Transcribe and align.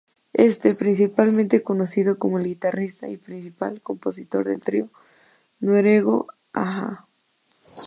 Éste 0.33 0.69
es 0.69 0.77
principalmente 0.77 1.61
conocido 1.61 2.17
como 2.17 2.39
el 2.39 2.45
guitarrista 2.47 3.07
y 3.07 3.17
principal 3.17 3.81
compositor 3.81 4.47
del 4.47 4.59
trío 4.59 4.89
noruego 5.59 6.25
a-ha. 6.53 7.05